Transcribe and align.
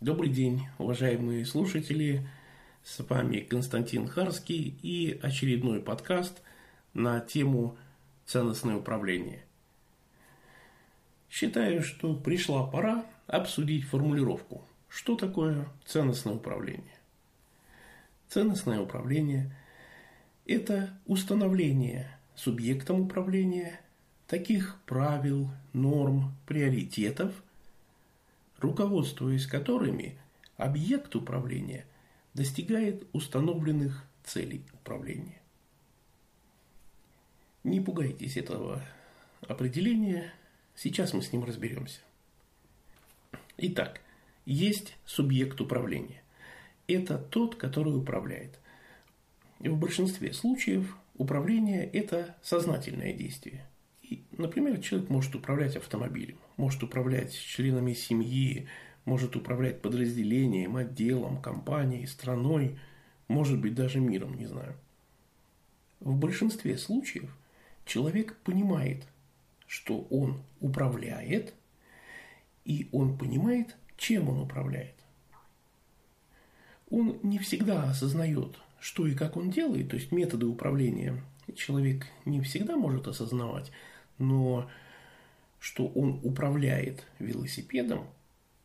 Добрый 0.00 0.30
день, 0.30 0.66
уважаемые 0.78 1.44
слушатели. 1.44 2.26
С 2.82 3.06
вами 3.06 3.40
Константин 3.40 4.08
Харский 4.08 4.74
и 4.80 5.20
очередной 5.22 5.82
подкаст 5.82 6.40
на 6.94 7.20
тему 7.20 7.76
ценностное 8.24 8.76
управление. 8.76 9.44
Считаю, 11.28 11.82
что 11.82 12.14
пришла 12.14 12.66
пора 12.66 13.04
обсудить 13.26 13.84
формулировку. 13.84 14.64
Что 14.88 15.16
такое 15.16 15.68
ценностное 15.84 16.32
управление? 16.32 16.98
Ценностное 18.30 18.80
управление– 18.80 19.54
это 20.46 20.98
установление 21.04 22.10
субъектом 22.34 23.02
управления 23.02 23.78
таких 24.26 24.78
правил, 24.86 25.50
норм, 25.74 26.32
приоритетов– 26.46 27.34
руководствуясь 28.60 29.46
которыми 29.46 30.18
объект 30.56 31.14
управления 31.16 31.86
достигает 32.34 33.06
установленных 33.12 34.04
целей 34.24 34.64
управления. 34.72 35.40
Не 37.64 37.80
пугайтесь 37.80 38.36
этого 38.36 38.82
определения, 39.46 40.32
сейчас 40.74 41.12
мы 41.12 41.22
с 41.22 41.32
ним 41.32 41.44
разберемся. 41.44 42.00
Итак, 43.58 44.00
есть 44.46 44.96
субъект 45.04 45.60
управления. 45.60 46.22
Это 46.86 47.18
тот, 47.18 47.56
который 47.56 47.96
управляет. 47.96 48.58
В 49.58 49.76
большинстве 49.76 50.32
случаев 50.32 50.96
управление– 51.16 51.84
это 51.92 52.36
сознательное 52.42 53.12
действие. 53.12 53.66
И, 54.02 54.24
например, 54.32 54.80
человек 54.80 55.10
может 55.10 55.34
управлять 55.34 55.76
автомобилем, 55.76 56.38
может 56.60 56.82
управлять 56.82 57.32
членами 57.32 57.94
семьи, 57.94 58.68
может 59.06 59.34
управлять 59.34 59.80
подразделением, 59.80 60.76
отделом, 60.76 61.40
компанией, 61.40 62.06
страной, 62.06 62.78
может 63.28 63.58
быть 63.58 63.74
даже 63.74 63.98
миром, 63.98 64.36
не 64.36 64.44
знаю. 64.44 64.74
В 66.00 66.14
большинстве 66.16 66.76
случаев 66.76 67.34
человек 67.86 68.36
понимает, 68.44 69.06
что 69.66 70.02
он 70.10 70.42
управляет, 70.60 71.54
и 72.66 72.88
он 72.92 73.16
понимает, 73.16 73.74
чем 73.96 74.28
он 74.28 74.40
управляет. 74.40 74.94
Он 76.90 77.18
не 77.22 77.38
всегда 77.38 77.84
осознает, 77.84 78.58
что 78.80 79.06
и 79.06 79.14
как 79.14 79.38
он 79.38 79.50
делает, 79.50 79.88
то 79.88 79.96
есть 79.96 80.12
методы 80.12 80.44
управления 80.44 81.22
человек 81.56 82.06
не 82.26 82.42
всегда 82.42 82.76
может 82.76 83.08
осознавать, 83.08 83.72
но 84.18 84.68
что 85.60 85.86
он 85.86 86.18
управляет 86.24 87.04
велосипедом, 87.18 88.06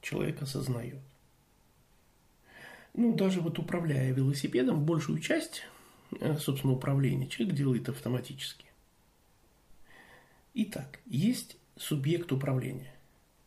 человек 0.02 0.42
осознает. 0.42 1.00
Ну, 2.94 3.14
даже 3.14 3.42
вот 3.42 3.60
управляя 3.60 4.12
велосипедом, 4.14 4.86
большую 4.86 5.20
часть, 5.20 5.64
э, 6.20 6.38
собственно, 6.38 6.74
управления 6.74 7.28
человек 7.28 7.56
делает 7.56 7.90
автоматически. 7.90 8.66
Итак, 10.54 11.00
есть 11.06 11.58
субъект 11.76 12.32
управления. 12.32 12.94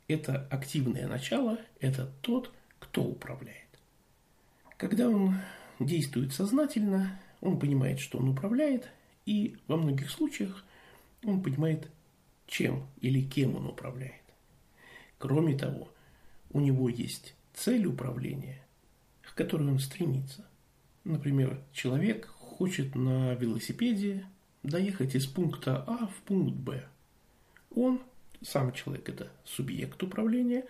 Это 0.07 0.47
активное 0.51 1.09
начало, 1.09 1.59
это 1.81 2.13
тот, 2.21 2.53
кто 2.79 3.03
управляет. 3.03 3.57
Когда 4.77 5.09
он 5.09 5.37
действует 5.81 6.35
сознательно, 6.35 7.19
он 7.41 7.59
понимает, 7.59 8.01
что 8.01 8.19
он 8.19 8.29
управляет, 8.29 8.89
и 9.25 9.57
во 9.67 9.79
многих 9.79 10.11
случаях 10.11 10.65
он 11.25 11.43
понимает, 11.43 11.91
чем 12.49 12.89
или 13.01 13.21
кем 13.21 13.55
он 13.55 13.67
управляет. 13.67 14.15
Кроме 15.19 15.57
того, 15.57 15.89
у 16.51 16.61
него 16.61 16.89
есть 16.89 17.35
цель 17.55 17.87
управления, 17.87 18.65
к 19.23 19.35
которой 19.35 19.69
он 19.69 19.79
стремится. 19.79 20.45
Например, 21.05 21.61
человек 21.73 22.27
хочет 22.27 22.95
на 22.97 23.35
велосипеде 23.35 24.27
доехать 24.63 25.15
из 25.15 25.27
пункта 25.27 25.85
А 25.87 26.07
в 26.07 26.15
пункт 26.23 26.57
Б. 26.57 26.85
Он, 27.75 28.01
сам 28.43 28.73
человек, 28.73 29.09
это 29.09 29.31
субъект 29.45 30.03
управления, 30.03 30.65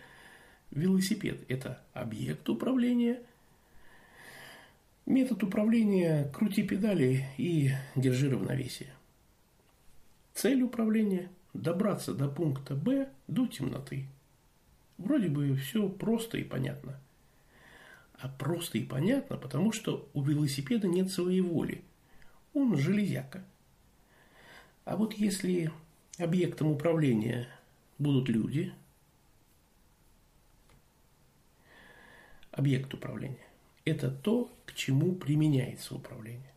велосипед– 0.71 1.45
это 1.49 1.83
объект 1.93 2.49
управления, 2.49 3.23
метод 5.07 5.43
управления– 5.45 6.31
крути 6.35 6.63
педали 6.63 7.25
и 7.39 7.71
держи 7.95 8.29
равновесие. 8.29 8.93
Цель 10.35 10.63
управления 10.63 11.31
добраться 11.55 12.15
до 12.15 12.29
пункта 12.29 12.75
Б 12.75 13.09
до 13.27 13.47
темноты. 13.47 14.07
Вроде 14.97 15.29
бы 15.29 15.55
все 15.57 15.89
просто 15.89 16.39
и 16.39 16.45
понятно. 16.45 16.99
А 18.15 18.29
просто 18.29 18.79
и 18.79 18.85
понятно, 18.85 19.37
потому 19.37 19.73
что 19.73 20.09
у 20.13 20.23
велосипеда 20.23 20.89
нет 20.89 21.11
своей 21.11 21.41
воли. 21.41 21.83
Он 22.53 22.77
железяка. 22.77 23.45
А 24.85 24.97
вот 24.97 25.15
если 25.15 25.71
объектом 26.19 26.69
управления 26.69 27.49
будут 27.99 28.29
люди, 28.29 28.73
объект 32.51 32.93
управления– 32.93 33.47
это 33.85 34.11
то, 34.11 34.51
к 34.67 34.75
чему 34.75 35.15
применяется 35.15 35.95
управление. 35.95 36.53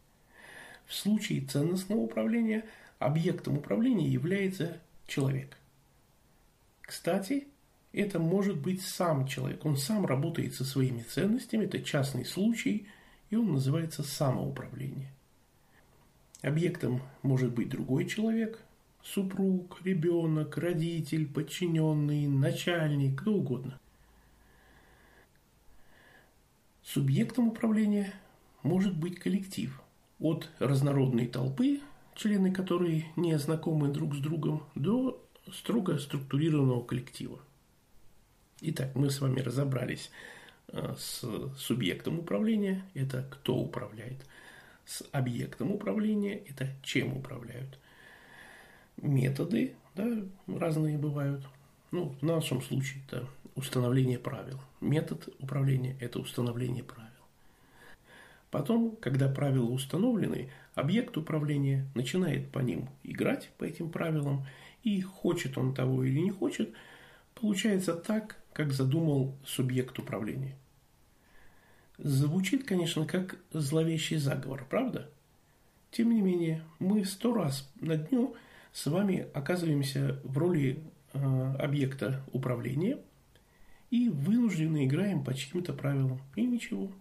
В 0.86 0.94
случае 0.94 1.46
ценностного 1.46 2.00
управления 2.00 2.66
объектом 3.02 3.58
управления 3.58 4.08
является 4.08 4.80
человек. 5.08 5.58
Кстати, 6.82 7.48
это 7.94 8.20
может 8.20 8.62
быть 8.62 8.82
сам 8.82 9.26
человек. 9.26 9.66
Он 9.66 9.76
сам 9.76 10.06
работает 10.06 10.54
со 10.54 10.64
своими 10.64 11.02
ценностями, 11.02 11.66
это 11.66 11.82
частный 11.82 12.26
случай, 12.26 12.88
и 13.30 13.36
он 13.36 13.54
называется 13.54 14.04
самоуправление. 14.04 15.12
Объектом 16.42 17.02
может 17.24 17.54
быть 17.54 17.70
другой 17.70 18.06
человек, 18.06 18.60
супруг, 19.02 19.80
ребенок, 19.84 20.58
родитель, 20.58 21.28
подчиненный, 21.28 22.28
начальник, 22.28 23.20
кто 23.20 23.34
угодно. 23.34 23.80
Субъектом 26.84 27.48
управления 27.48 28.14
может 28.64 28.96
быть 28.96 29.18
коллектив 29.18 29.82
от 30.20 30.50
разнородной 30.60 31.28
толпы, 31.28 31.82
члены 32.16 32.52
которой 32.52 33.08
не 33.16 33.38
знакомы 33.38 33.90
друг 33.90 34.16
с 34.16 34.20
другом, 34.20 34.64
до 34.76 35.22
строго 35.52 35.98
структурированного 35.98 36.84
коллектива. 36.84 37.40
Итак, 38.62 38.96
мы 38.96 39.10
с 39.10 39.20
вами 39.20 39.40
разобрались 39.40 40.12
э, 40.68 40.94
с 40.98 41.26
субъектом 41.58 42.20
управления, 42.20 42.86
это 42.94 43.26
кто 43.30 43.56
управляет, 43.56 44.26
с 44.86 45.04
объектом 45.12 45.72
управления, 45.72 46.38
это 46.48 46.68
чем 46.84 47.18
управляют. 47.18 47.80
Методы 48.98 49.76
да, 49.96 50.08
разные 50.48 50.98
бывают. 50.98 51.44
Ну, 51.92 52.16
в 52.22 52.24
нашем 52.24 52.62
случае 52.62 53.04
это 53.08 53.28
установление 53.56 54.18
правил. 54.18 54.60
Метод 54.80 55.28
управления– 55.40 55.98
это 56.00 56.20
установление 56.20 56.84
правил. 56.84 57.10
Потом, 58.50 58.96
когда 58.98 59.28
правила 59.28 59.70
установлены, 59.70 60.50
объект 60.76 61.18
управления 61.18 61.88
начинает 61.96 62.52
по 62.52 62.60
ним 62.60 62.90
играть, 63.04 63.50
по 63.58 63.64
этим 63.64 63.90
правилам, 63.90 64.46
и 64.84 65.02
хочет 65.02 65.58
он 65.58 65.74
того 65.74 66.04
или 66.04 66.20
не 66.20 66.32
хочет, 66.32 66.74
получается 67.36 67.94
так, 67.94 68.38
как 68.54 68.74
задумал 68.74 69.36
субъект 69.46 69.98
управления. 70.00 70.56
Звучит, 71.98 72.66
конечно, 72.66 73.06
как 73.06 73.38
зловещий 73.52 74.18
заговор, 74.18 74.66
правда? 74.70 75.10
Тем 75.92 76.14
не 76.14 76.22
менее, 76.22 76.64
мы 76.80 77.06
сто 77.06 77.34
раз 77.34 77.70
на 77.80 77.98
дню 77.98 78.36
с 78.72 78.88
вами 78.88 79.28
оказываемся 79.34 80.20
в 80.24 80.38
роли 80.38 80.82
э, 81.14 81.56
объекта 81.60 82.24
управления 82.32 82.98
и 83.90 84.10
вынуждены 84.10 84.86
играем 84.86 85.24
по 85.24 85.34
чьим-то 85.34 85.74
правилам. 85.74 86.22
И 86.36 86.44
ничего. 86.44 86.92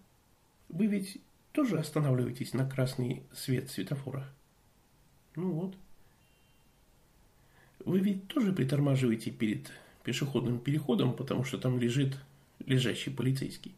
Вы 0.67 0.87
ведь 0.87 1.21
тоже 1.51 1.79
останавливаетесь 1.79 2.53
на 2.53 2.67
красный 2.67 3.23
свет 3.33 3.69
светофора? 3.69 4.27
Ну 5.35 5.51
вот. 5.51 5.77
Вы 7.83 7.99
ведь 7.99 8.27
тоже 8.27 8.53
притормаживаете 8.53 9.31
перед 9.31 9.71
пешеходным 10.03 10.59
переходом, 10.59 11.13
потому 11.13 11.43
что 11.43 11.57
там 11.57 11.79
лежит 11.79 12.17
лежащий 12.65 13.09
полицейский. 13.09 13.75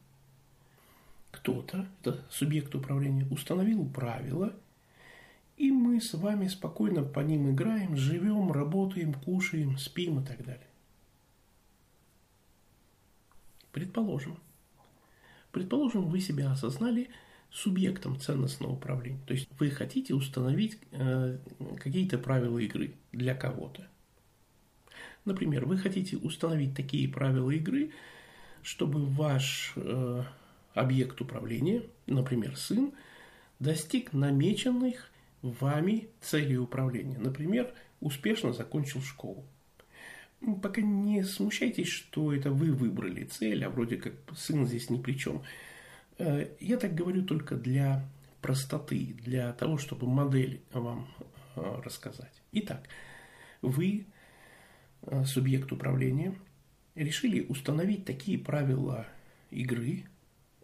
Кто-то, 1.31 1.87
это 2.01 2.23
субъект 2.29 2.75
управления, 2.75 3.25
установил 3.31 3.85
правила, 3.85 4.53
и 5.57 5.71
мы 5.71 5.99
с 5.99 6.13
вами 6.13 6.47
спокойно 6.47 7.03
по 7.03 7.21
ним 7.21 7.51
играем, 7.51 7.95
живем, 7.95 8.51
работаем, 8.51 9.13
кушаем, 9.13 9.77
спим 9.77 10.19
и 10.19 10.25
так 10.25 10.43
далее. 10.45 10.67
Предположим. 13.71 14.37
Предположим, 15.51 16.05
вы 16.09 16.19
себя 16.19 16.51
осознали– 16.51 17.09
субъектом 17.53 18.19
ценностного 18.19 18.73
управления. 18.73 19.19
То 19.27 19.33
есть 19.33 19.47
вы 19.59 19.69
хотите 19.69 20.15
установить 20.15 20.79
э, 20.91 21.37
какие-то 21.77 22.17
правила 22.17 22.57
игры 22.57 22.95
для 23.11 23.35
кого-то. 23.35 23.87
Например, 25.23 25.65
вы 25.65 25.77
хотите 25.77 26.17
установить 26.17 26.75
такие 26.75 27.07
правила 27.07 27.51
игры, 27.51 27.91
чтобы 28.63 29.05
ваш 29.05 29.73
э, 29.75 30.23
объект 30.73 31.21
управления, 31.21 31.83
например, 32.07 32.57
сын, 32.57 32.91
достиг 33.59 34.13
намеченных 34.13 35.11
вами 35.43 36.09
целей 36.21 36.57
управления. 36.57 37.19
Например, 37.19 37.71
успешно 37.99 38.51
закончил 38.51 39.01
школу. 39.01 39.45
Пока 40.61 40.81
не 40.81 41.23
смущайтесь, 41.23 41.87
что 41.87 42.33
это 42.33 42.51
вы 42.51 42.73
выбрали 42.73 43.23
цель, 43.25 43.63
а 43.63 43.69
вроде 43.69 43.97
как 43.97 44.13
сын 44.35 44.65
здесь 44.65 44.89
ни 44.89 44.99
при 44.99 45.13
чем. 45.13 45.43
Э, 46.17 46.47
я 46.59 46.77
так 46.77 46.93
говорю 46.93 47.23
только 47.23 47.55
для 47.55 48.07
простоты, 48.41 49.15
для 49.21 49.53
того, 49.53 49.77
чтобы 49.77 50.07
модель 50.07 50.61
вам 50.71 51.07
э, 51.55 51.81
рассказать. 51.83 52.41
Итак, 52.51 52.87
вы, 53.61 54.05
э, 55.01 55.25
субъект 55.25 55.71
управления, 55.71 56.35
решили 56.95 57.41
установить 57.41 58.05
такие 58.05 58.37
правила 58.37 59.07
игры 59.49 60.05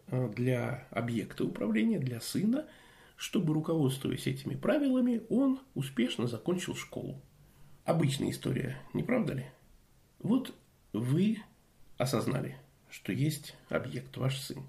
для 0.06 0.86
объекта 0.90 1.44
управления, 1.44 1.98
для 1.98 2.20
сына, 2.20 2.66
чтобы, 3.16 3.54
руководствуясь 3.54 4.26
этими 4.26 4.56
правилами, 4.56 5.22
он 5.28 5.60
успешно 5.74 6.26
закончил 6.26 6.74
школу. 6.74 7.20
Обычная 7.84 8.30
история, 8.30 8.80
не 8.92 9.02
правда 9.02 9.34
ли? 9.34 9.46
Вот 10.18 10.54
вы 10.92 11.38
осознали, 11.96 12.56
что 12.88 13.12
есть 13.12 13.56
объект, 13.68 14.16
ваш 14.16 14.38
сын. 14.38 14.64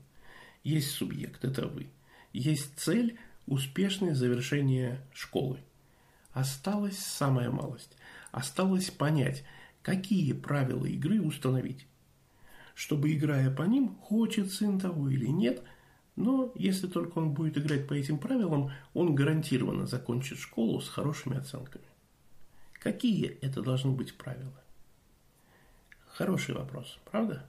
Есть 0.64 0.92
субъект, 0.92 1.44
это 1.44 1.68
вы. 1.68 1.88
Есть 2.34 2.78
цель– 2.78 3.18
успешное 3.48 4.14
завершение 4.14 5.02
школы. 5.14 5.60
Осталась 6.32 6.98
самая 6.98 7.50
малость. 7.50 7.98
Осталось 8.32 8.90
понять, 8.90 9.44
какие 9.82 10.34
правила 10.34 10.86
игры 10.86 11.22
установить. 11.22 11.86
Чтобы, 12.76 13.12
играя 13.14 13.54
по 13.54 13.64
ним, 13.64 13.96
хочет 13.96 14.52
сын 14.52 14.80
того 14.80 15.10
или 15.10 15.28
нет, 15.28 15.62
но 16.16 16.52
если 16.56 16.88
только 16.88 17.18
он 17.20 17.34
будет 17.34 17.58
играть 17.58 17.88
по 17.88 17.94
этим 17.94 18.18
правилам, 18.18 18.72
он 18.94 19.16
гарантированно 19.16 19.88
закончит 19.88 20.38
школу 20.38 20.80
с 20.80 20.88
хорошими 20.88 21.38
оценками. 21.38 21.86
Какие 22.74 23.38
это 23.42 23.62
должны 23.62 23.92
быть 23.92 24.16
правила? 24.16 24.64
Хороший 26.08 26.56
вопрос, 26.56 27.00
правда? 27.10 27.46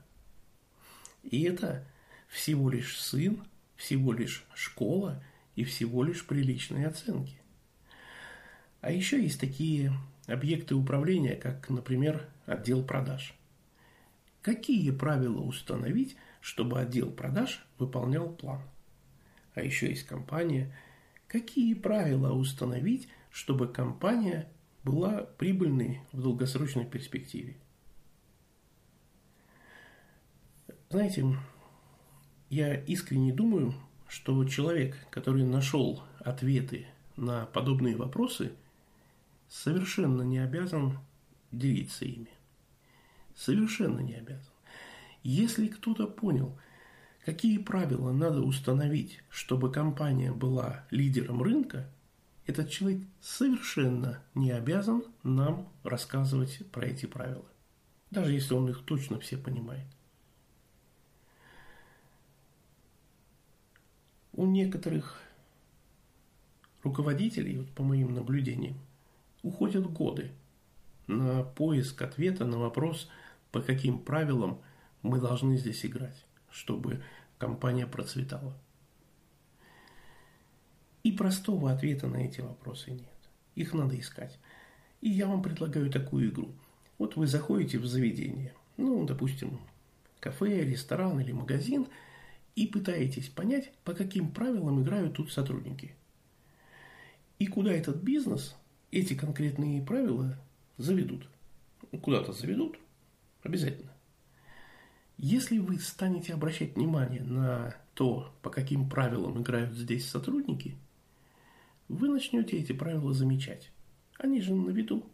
И 1.23 1.43
это 1.43 1.85
всего 2.33 2.71
лишь 2.71 2.99
сын, 2.99 3.43
всего 3.75 4.11
лишь 4.11 4.43
школа 4.55 5.23
и 5.55 5.63
всего 5.63 6.03
лишь 6.03 6.25
приличные 6.25 6.87
оценки. 6.87 7.37
А 8.81 8.91
еще 8.91 9.21
есть 9.21 9.39
такие 9.39 9.93
объекты 10.25 10.73
управления, 10.73 11.35
как, 11.35 11.69
например, 11.69 12.27
отдел 12.47 12.83
продаж. 12.83 13.35
Какие 14.41 14.89
правила 14.89 15.41
установить, 15.41 16.17
чтобы 16.41 16.81
отдел 16.81 17.11
продаж 17.11 17.65
выполнял 17.77 18.33
план? 18.33 18.63
А 19.53 19.61
еще 19.61 19.89
есть 19.89 20.07
компания. 20.07 20.75
Какие 21.27 21.75
правила 21.75 22.33
установить, 22.33 23.09
чтобы 23.29 23.67
компания 23.67 24.49
была 24.83 25.21
прибыльной 25.37 26.01
в 26.11 26.21
долгосрочной 26.21 26.85
перспективе? 26.85 27.57
Знаете, 30.89 31.25
я 32.53 32.75
искренне 32.75 33.33
думаю, 33.33 33.73
что 34.07 34.45
человек, 34.45 34.95
который 35.09 35.43
нашел 35.43 36.03
ответы 36.19 36.85
на 37.17 37.47
подобные 37.47 37.95
вопросы, 37.95 38.53
совершенно 39.49 40.21
не 40.21 40.37
обязан 40.37 40.99
делиться 41.51 42.05
ими. 42.05 42.29
Совершенно 43.35 44.01
не 44.01 44.13
обязан. 44.13 44.53
Если 45.23 45.67
кто-то 45.67 46.05
понял, 46.05 46.55
какие 47.25 47.57
правила 47.57 48.11
надо 48.11 48.41
установить, 48.41 49.23
чтобы 49.29 49.71
компания 49.71 50.31
была 50.31 50.85
лидером 50.91 51.41
рынка, 51.41 51.89
этот 52.45 52.69
человек 52.69 53.01
совершенно 53.19 54.21
не 54.35 54.51
обязан 54.51 55.05
нам 55.23 55.69
рассказывать 55.83 56.61
про 56.71 56.85
эти 56.85 57.07
правила, 57.07 57.49
даже 58.11 58.33
если 58.33 58.53
он 58.53 58.69
их 58.69 58.85
точно 58.85 59.19
все 59.19 59.37
понимает. 59.37 59.87
У 64.35 64.47
некоторых 64.47 65.21
руководителей, 66.81 67.57
вот 67.59 67.69
по 67.69 67.83
моим 67.83 68.15
наблюдениям, 68.15 68.75
уходят 69.43 69.85
годы 69.85 70.31
на 71.05 71.43
поиск 71.43 72.01
ответа 72.01 72.43
на 72.45 72.57
вопрос, 72.57 73.09
по 73.51 73.61
каким 73.61 73.99
правилам 73.99 74.59
мы 75.03 75.19
должны 75.19 75.55
здесь 75.57 75.85
играть, 75.85 76.25
чтобы 76.49 77.03
компания 77.37 77.85
процветала. 77.85 78.57
И 81.03 81.11
простого 81.11 81.71
ответа 81.71 82.07
на 82.07 82.17
эти 82.17 82.41
вопросы 82.41 82.91
нет. 82.91 83.03
Их 83.53 83.73
надо 83.73 83.99
искать. 83.99 84.39
И 85.01 85.09
я 85.09 85.27
вам 85.27 85.43
предлагаю 85.43 85.91
такую 85.91 86.31
игру. 86.31 86.55
Вот 86.97 87.17
вы 87.17 87.27
заходите 87.27 87.77
в 87.77 87.85
заведение, 87.85 88.53
ну, 88.77 89.05
допустим, 89.05 89.59
кафе, 90.19 90.63
ресторан 90.63 91.19
или 91.19 91.31
магазин– 91.33 91.85
и 92.55 92.67
пытаетесь 92.67 93.29
понять, 93.29 93.71
по 93.83 93.93
каким 93.93 94.31
правилам 94.31 94.81
играют 94.83 95.15
тут 95.15 95.31
сотрудники. 95.31 95.95
И 97.39 97.47
куда 97.47 97.73
этот 97.73 97.97
бизнес 97.97 98.55
эти 98.91 99.15
конкретные 99.15 99.81
правила 99.81 100.37
заведут. 100.77 101.27
Куда-то 102.01 102.31
заведут, 102.31 102.77
обязательно. 103.41 103.91
Если 105.17 105.57
вы 105.57 105.79
станете 105.79 106.33
обращать 106.33 106.75
внимание 106.75 107.23
на 107.23 107.75
то, 107.93 108.33
по 108.41 108.49
каким 108.49 108.89
правилам 108.89 109.41
играют 109.41 109.73
здесь 109.73 110.07
сотрудники, 110.07 110.75
вы 111.87 112.09
начнете 112.09 112.57
эти 112.57 112.71
правила 112.71 113.13
замечать. 113.13 113.71
Они 114.17 114.41
же 114.41 114.53
на 114.53 114.71
виду. 114.71 115.05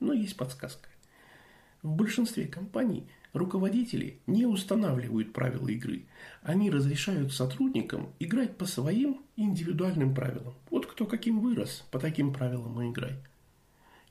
Но 0.00 0.12
есть 0.12 0.36
подсказка. 0.36 0.88
В 1.82 1.94
большинстве 1.94 2.46
компаний– 2.46 3.06
Руководители 3.34 4.20
не 4.28 4.46
устанавливают 4.46 5.32
правила 5.32 5.66
игры. 5.66 6.06
Они 6.42 6.70
разрешают 6.70 7.32
сотрудникам 7.32 8.14
играть 8.20 8.56
по 8.56 8.64
своим 8.64 9.24
индивидуальным 9.34 10.14
правилам. 10.14 10.54
Вот 10.70 10.86
кто 10.86 11.04
каким 11.04 11.40
вырос, 11.40 11.84
по 11.90 11.98
таким 11.98 12.32
правилам 12.32 12.80
и 12.80 12.90
играй. 12.90 13.16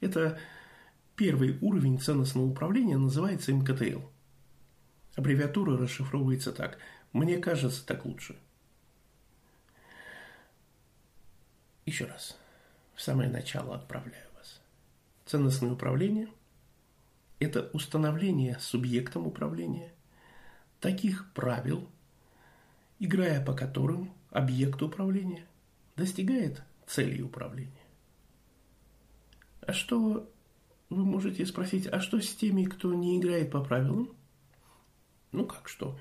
Это 0.01 0.37
первый 1.15 1.57
уровень 1.61 1.99
ценностного 1.99 2.47
управления, 2.47 2.97
называется 2.97 3.53
МКТЛ. 3.53 4.01
Аббревиатура 5.15 5.77
расшифровывается 5.77 6.51
так. 6.51 6.77
Мне 7.13 7.37
кажется, 7.37 7.85
так 7.85 8.03
лучше. 8.03 8.35
Еще 11.85 12.03
раз. 12.03 12.37
В 12.93 13.01
самое 13.01 13.29
начало 13.29 13.75
отправляю 13.75 14.27
вас. 14.35 14.59
Ценностное 15.25 15.71
управление– 15.71 16.27
это 17.43 17.69
установление 17.73 18.57
субъектом 18.59 19.27
управления 19.27 19.93
таких 20.79 21.31
правил, 21.33 21.89
играя 22.99 23.43
по 23.43 23.53
которым 23.53 24.13
объект 24.31 24.81
управления 24.81 25.45
достигает 25.95 26.63
цели 26.87 27.21
управления. 27.21 27.71
А 29.61 29.71
что, 29.71 30.29
вы 30.89 31.05
можете 31.05 31.45
спросить, 31.45 31.87
а 31.87 31.99
что 31.99 32.19
с 32.19 32.35
теми, 32.35 32.65
кто 32.65 32.93
не 32.93 33.17
играет 33.17 33.51
по 33.51 33.63
правилам? 33.63 34.13
Ну 35.31 35.45
как 35.45 35.69
что? 35.69 35.97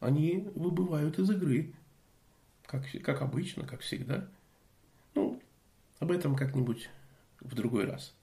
Они 0.00 0.48
выбывают 0.54 1.18
из 1.18 1.30
игры, 1.30 1.72
как, 2.64 2.84
как 3.02 3.22
обычно, 3.22 3.64
как 3.66 3.80
всегда. 3.80 4.28
Ну, 5.14 5.40
об 5.98 6.10
этом 6.10 6.36
как-нибудь 6.36 6.90
в 7.40 7.54
другой 7.54 7.84
раз. 7.84 8.14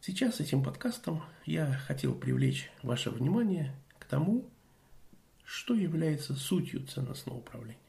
Сейчас 0.00 0.38
этим 0.38 0.62
подкастом 0.62 1.22
я 1.44 1.72
хотел 1.72 2.14
привлечь 2.14 2.70
ваше 2.82 3.10
внимание 3.10 3.74
к 3.98 4.04
тому, 4.04 4.48
что 5.44 5.74
является 5.74 6.34
сутью 6.34 6.86
ценностного 6.86 7.38
управления. 7.38 7.80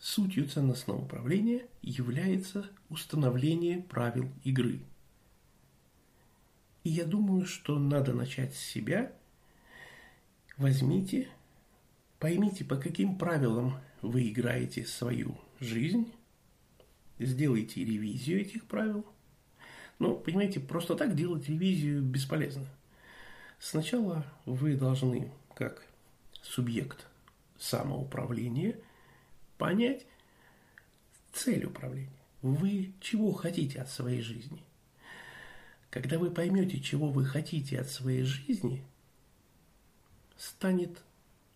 Сутью 0.00 0.48
ценностного 0.48 0.98
управления 0.98 1.66
является 1.82 2.68
установление 2.88 3.82
правил 3.82 4.28
игры. 4.42 4.80
И 6.82 6.90
я 6.90 7.04
думаю, 7.04 7.46
что 7.46 7.78
надо 7.78 8.12
начать 8.12 8.54
с 8.54 8.58
себя. 8.58 9.12
Возьмите, 10.56 11.28
поймите, 12.18 12.64
по 12.64 12.76
каким 12.76 13.18
правилам 13.18 13.78
вы 14.02 14.28
играете 14.28 14.84
свою 14.84 15.38
жизнь, 15.60 16.12
сделайте 17.20 17.84
ревизию 17.84 18.40
этих 18.40 18.64
правил– 18.66 19.06
но, 19.98 20.08
ну, 20.08 20.16
понимаете, 20.16 20.60
просто 20.60 20.94
так 20.94 21.14
делать 21.14 21.48
ревизию 21.48 22.02
бесполезно. 22.02 22.66
Сначала 23.58 24.26
вы 24.44 24.76
должны, 24.76 25.32
как 25.54 25.86
субъект 26.42 27.06
самоуправления, 27.58 28.78
понять 29.56 30.06
цель 31.32 31.64
управления. 31.64 32.10
Вы 32.42 32.92
чего 33.00 33.32
хотите 33.32 33.80
от 33.80 33.88
своей 33.88 34.20
жизни? 34.20 34.62
Когда 35.90 36.18
вы 36.18 36.30
поймете, 36.30 36.80
чего 36.80 37.08
вы 37.08 37.24
хотите 37.24 37.80
от 37.80 37.88
своей 37.88 38.22
жизни, 38.22 38.84
станет 40.36 41.02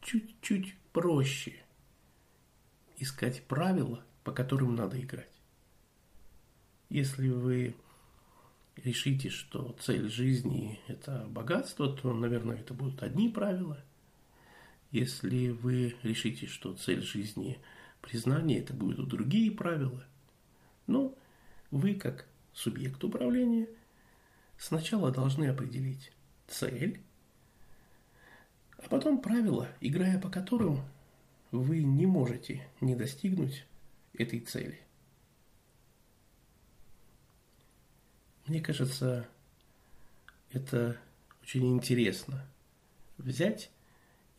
чуть-чуть 0.00 0.75
проще 0.94 1.62
искать 2.97 3.42
правила, 3.44 4.02
по 4.25 4.32
которым 4.32 4.75
надо 4.75 4.99
играть. 4.99 5.30
Если 6.88 7.28
вы 7.28 7.75
решите, 8.85 9.31
что 9.31 9.77
цель 9.81 10.09
жизни– 10.11 10.81
это 10.87 11.27
богатство, 11.29 11.93
то, 11.93 12.13
наверное, 12.13 12.57
это 12.57 12.75
будут 12.75 13.03
одни 13.03 13.29
правила. 13.29 13.83
Если 14.91 15.51
вы 15.51 15.97
решите, 16.03 16.47
что 16.47 16.75
цель 16.75 17.03
жизни– 17.03 17.59
признание, 18.01 18.61
это 18.61 18.73
будут 18.73 19.09
другие 19.09 19.51
правила. 19.51 20.05
Но 20.87 21.15
вы, 21.71 21.95
как 21.95 22.27
субъект 22.53 23.03
управления, 23.05 23.69
сначала 24.59 25.11
должны 25.11 25.47
определить 25.47 26.13
цель, 26.49 27.01
а 28.79 28.89
потом 28.89 29.21
правила, 29.21 29.69
играя 29.81 30.19
по 30.19 30.31
которым 30.31 30.81
вы 31.51 31.83
не 31.83 32.07
можете 32.07 32.67
не 32.81 32.95
достигнуть 32.95 33.67
этой 34.15 34.41
цели. 34.41 34.81
Мне 38.50 38.61
кажется, 38.61 39.28
это 40.50 41.00
очень 41.40 41.69
интересно. 41.69 42.45
Взять 43.16 43.71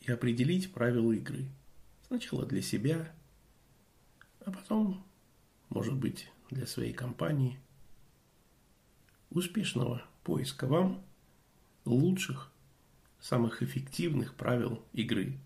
и 0.01 0.11
определить 0.11 0.73
правила 0.73 1.13
игры. 1.13 1.45
Сначала 2.07 2.45
для 2.45 2.61
себя, 2.61 3.09
а 4.45 4.51
потом, 4.51 5.01
может 5.69 5.95
быть, 5.95 6.29
для 6.49 6.67
своей 6.67 6.91
компании. 6.91 7.57
Успешного 9.29 10.03
поиска 10.25 10.67
вам 10.67 11.01
лучших, 11.85 12.51
самых 13.21 13.63
эффективных 13.63 14.35
правил 14.35 14.83
игры. 14.91 15.39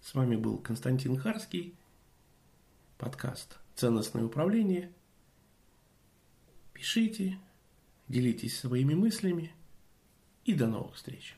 С 0.00 0.12
вами 0.14 0.34
был 0.34 0.58
Константин 0.58 1.16
Харский, 1.16 1.76
подкаст 2.98 3.60
«Ценностное 3.76 4.24
управление». 4.24 4.92
Пишите, 6.72 7.38
делитесь 8.08 8.58
своими 8.58 8.94
мыслями 8.94 9.52
и 10.44 10.54
до 10.54 10.66
новых 10.66 10.94
встреч. 10.94 11.36